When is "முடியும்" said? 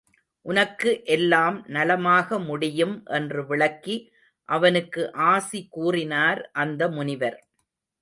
2.39-2.95